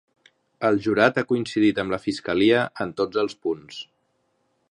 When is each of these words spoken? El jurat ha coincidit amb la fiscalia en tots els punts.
El 0.69 0.79
jurat 0.85 1.19
ha 1.21 1.23
coincidit 1.31 1.81
amb 1.83 1.93
la 1.95 2.01
fiscalia 2.07 2.65
en 2.87 2.97
tots 3.03 3.23
els 3.27 3.37
punts. 3.45 3.79